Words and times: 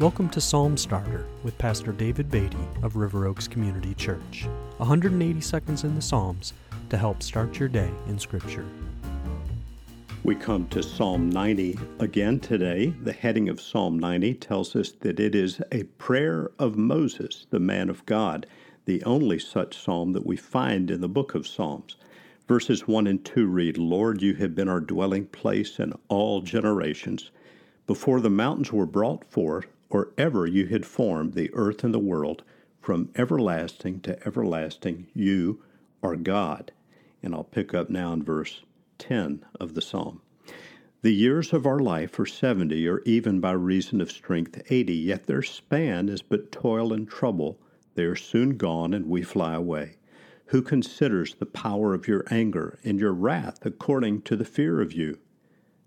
Welcome 0.00 0.28
to 0.28 0.40
Psalm 0.40 0.76
Starter 0.76 1.26
with 1.42 1.58
Pastor 1.58 1.90
David 1.90 2.30
Beatty 2.30 2.56
of 2.84 2.94
River 2.94 3.26
Oaks 3.26 3.48
Community 3.48 3.94
Church. 3.94 4.46
180 4.76 5.40
seconds 5.40 5.82
in 5.82 5.96
the 5.96 6.00
Psalms 6.00 6.52
to 6.90 6.96
help 6.96 7.20
start 7.20 7.58
your 7.58 7.68
day 7.68 7.90
in 8.06 8.16
Scripture. 8.16 8.64
We 10.22 10.36
come 10.36 10.68
to 10.68 10.84
Psalm 10.84 11.28
90 11.30 11.80
again 11.98 12.38
today. 12.38 12.94
The 13.02 13.12
heading 13.12 13.48
of 13.48 13.60
Psalm 13.60 13.98
90 13.98 14.34
tells 14.34 14.76
us 14.76 14.92
that 15.00 15.18
it 15.18 15.34
is 15.34 15.60
a 15.72 15.82
prayer 15.82 16.52
of 16.60 16.76
Moses, 16.76 17.48
the 17.50 17.58
man 17.58 17.90
of 17.90 18.06
God, 18.06 18.46
the 18.84 19.02
only 19.02 19.40
such 19.40 19.76
psalm 19.76 20.12
that 20.12 20.24
we 20.24 20.36
find 20.36 20.92
in 20.92 21.00
the 21.00 21.08
book 21.08 21.34
of 21.34 21.44
Psalms. 21.44 21.96
Verses 22.46 22.86
1 22.86 23.08
and 23.08 23.24
2 23.24 23.48
read, 23.48 23.76
Lord, 23.76 24.22
you 24.22 24.34
have 24.34 24.54
been 24.54 24.68
our 24.68 24.78
dwelling 24.78 25.26
place 25.26 25.80
in 25.80 25.92
all 26.06 26.40
generations. 26.40 27.32
Before 27.88 28.20
the 28.20 28.30
mountains 28.30 28.72
were 28.72 28.86
brought 28.86 29.24
forth, 29.24 29.66
or 29.90 30.12
ever 30.18 30.46
you 30.46 30.66
had 30.66 30.84
formed 30.84 31.34
the 31.34 31.50
earth 31.54 31.84
and 31.84 31.94
the 31.94 31.98
world, 31.98 32.42
from 32.80 33.10
everlasting 33.16 34.00
to 34.00 34.26
everlasting, 34.26 35.06
you 35.14 35.62
are 36.02 36.16
God. 36.16 36.72
And 37.22 37.34
I'll 37.34 37.44
pick 37.44 37.74
up 37.74 37.90
now 37.90 38.12
in 38.12 38.22
verse 38.22 38.62
10 38.98 39.44
of 39.60 39.74
the 39.74 39.82
psalm. 39.82 40.20
The 41.02 41.14
years 41.14 41.52
of 41.52 41.66
our 41.66 41.78
life 41.78 42.18
are 42.18 42.26
70, 42.26 42.88
or 42.88 43.02
even 43.04 43.40
by 43.40 43.52
reason 43.52 44.00
of 44.00 44.10
strength 44.10 44.60
80, 44.68 44.94
yet 44.94 45.26
their 45.26 45.42
span 45.42 46.08
is 46.08 46.22
but 46.22 46.50
toil 46.50 46.92
and 46.92 47.08
trouble. 47.08 47.60
They 47.94 48.04
are 48.04 48.16
soon 48.16 48.56
gone, 48.56 48.92
and 48.92 49.06
we 49.06 49.22
fly 49.22 49.54
away. 49.54 49.96
Who 50.46 50.62
considers 50.62 51.34
the 51.34 51.46
power 51.46 51.94
of 51.94 52.08
your 52.08 52.24
anger 52.30 52.78
and 52.82 52.98
your 52.98 53.12
wrath 53.12 53.64
according 53.64 54.22
to 54.22 54.34
the 54.34 54.44
fear 54.44 54.80
of 54.80 54.92
you? 54.92 55.18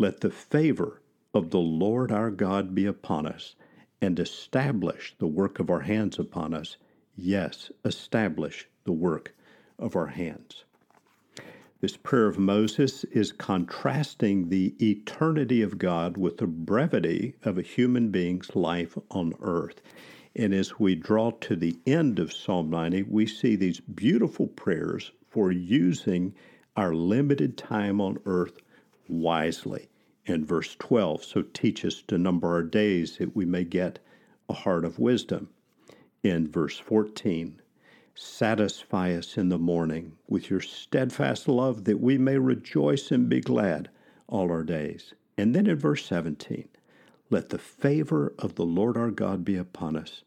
Let 0.00 0.20
the 0.20 0.30
favor 0.30 1.02
of 1.34 1.50
the 1.50 1.58
Lord 1.58 2.12
our 2.12 2.30
God 2.30 2.72
be 2.72 2.86
upon 2.86 3.26
us, 3.26 3.56
and 4.00 4.20
establish 4.20 5.16
the 5.18 5.26
work 5.26 5.58
of 5.58 5.70
our 5.70 5.80
hands 5.80 6.20
upon 6.20 6.54
us. 6.54 6.76
Yes, 7.16 7.72
establish 7.84 8.68
the 8.84 8.92
work 8.92 9.34
of 9.76 9.96
our 9.96 10.06
hands. 10.06 10.64
This 11.80 11.96
prayer 11.96 12.28
of 12.28 12.38
Moses 12.38 13.02
is 13.04 13.32
contrasting 13.32 14.48
the 14.48 14.76
eternity 14.80 15.62
of 15.62 15.78
God 15.78 16.16
with 16.16 16.36
the 16.36 16.46
brevity 16.46 17.34
of 17.42 17.58
a 17.58 17.62
human 17.62 18.10
being's 18.10 18.54
life 18.54 18.96
on 19.10 19.34
earth. 19.40 19.80
And 20.36 20.54
as 20.54 20.78
we 20.78 20.94
draw 20.94 21.32
to 21.32 21.56
the 21.56 21.76
end 21.86 22.20
of 22.20 22.32
Psalm 22.32 22.70
90, 22.70 23.02
we 23.04 23.26
see 23.26 23.56
these 23.56 23.80
beautiful 23.80 24.46
prayers 24.46 25.10
for 25.28 25.50
using 25.50 26.34
our 26.76 26.94
limited 26.94 27.58
time 27.58 28.00
on 28.00 28.18
earth 28.26 28.60
wisely. 29.08 29.88
In 30.26 30.44
verse 30.44 30.76
12, 30.78 31.24
so 31.24 31.42
teach 31.42 31.84
us 31.84 32.02
to 32.08 32.18
number 32.18 32.48
our 32.48 32.62
days 32.62 33.16
that 33.16 33.34
we 33.34 33.46
may 33.46 33.64
get 33.64 33.98
a 34.48 34.52
heart 34.52 34.84
of 34.84 34.98
wisdom. 34.98 35.48
In 36.22 36.46
verse 36.46 36.78
14, 36.78 37.62
satisfy 38.14 39.14
us 39.14 39.38
in 39.38 39.48
the 39.48 39.58
morning 39.58 40.16
with 40.28 40.50
your 40.50 40.60
steadfast 40.60 41.48
love 41.48 41.84
that 41.84 42.00
we 42.00 42.18
may 42.18 42.36
rejoice 42.36 43.10
and 43.10 43.28
be 43.28 43.40
glad 43.40 43.88
all 44.26 44.50
our 44.50 44.64
days. 44.64 45.14
And 45.36 45.54
then 45.54 45.66
in 45.66 45.76
verse 45.76 46.04
17, 46.04 46.68
let 47.30 47.50
the 47.50 47.58
favor 47.58 48.34
of 48.38 48.56
the 48.56 48.64
Lord 48.64 48.96
our 48.96 49.10
God 49.10 49.44
be 49.44 49.56
upon 49.56 49.96
us 49.96 50.24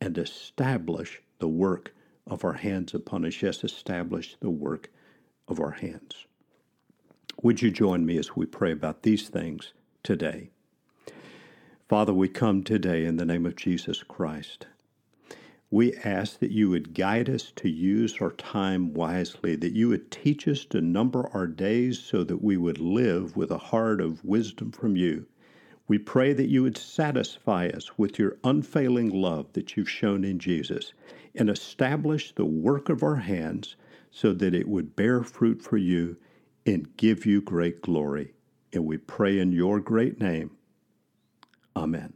and 0.00 0.16
establish 0.16 1.20
the 1.38 1.48
work 1.48 1.94
of 2.26 2.44
our 2.44 2.54
hands 2.54 2.94
upon 2.94 3.24
us. 3.24 3.42
Yes, 3.42 3.62
establish 3.62 4.36
the 4.40 4.50
work 4.50 4.90
of 5.48 5.60
our 5.60 5.72
hands. 5.72 6.26
Would 7.42 7.60
you 7.62 7.70
join 7.70 8.06
me 8.06 8.16
as 8.16 8.36
we 8.36 8.46
pray 8.46 8.72
about 8.72 9.02
these 9.02 9.28
things 9.28 9.72
today? 10.02 10.50
Father, 11.88 12.14
we 12.14 12.28
come 12.28 12.62
today 12.62 13.04
in 13.04 13.16
the 13.16 13.26
name 13.26 13.44
of 13.44 13.56
Jesus 13.56 14.02
Christ. 14.02 14.66
We 15.70 15.94
ask 15.96 16.38
that 16.38 16.52
you 16.52 16.70
would 16.70 16.94
guide 16.94 17.28
us 17.28 17.52
to 17.56 17.68
use 17.68 18.20
our 18.20 18.30
time 18.30 18.94
wisely, 18.94 19.56
that 19.56 19.72
you 19.72 19.88
would 19.88 20.10
teach 20.10 20.46
us 20.46 20.64
to 20.66 20.80
number 20.80 21.28
our 21.34 21.48
days 21.48 21.98
so 21.98 22.22
that 22.22 22.42
we 22.42 22.56
would 22.56 22.78
live 22.78 23.36
with 23.36 23.50
a 23.50 23.58
heart 23.58 24.00
of 24.00 24.24
wisdom 24.24 24.70
from 24.70 24.96
you. 24.96 25.26
We 25.88 25.98
pray 25.98 26.32
that 26.32 26.48
you 26.48 26.62
would 26.62 26.78
satisfy 26.78 27.66
us 27.68 27.98
with 27.98 28.18
your 28.18 28.38
unfailing 28.44 29.10
love 29.10 29.52
that 29.54 29.76
you've 29.76 29.90
shown 29.90 30.24
in 30.24 30.38
Jesus 30.38 30.92
and 31.34 31.50
establish 31.50 32.32
the 32.32 32.46
work 32.46 32.88
of 32.88 33.02
our 33.02 33.16
hands 33.16 33.74
so 34.10 34.32
that 34.32 34.54
it 34.54 34.68
would 34.68 34.94
bear 34.94 35.22
fruit 35.24 35.60
for 35.60 35.76
you 35.76 36.16
and 36.66 36.96
give 36.96 37.26
you 37.26 37.40
great 37.40 37.82
glory. 37.82 38.34
And 38.72 38.84
we 38.86 38.98
pray 38.98 39.38
in 39.38 39.52
your 39.52 39.80
great 39.80 40.20
name. 40.20 40.52
Amen. 41.76 42.14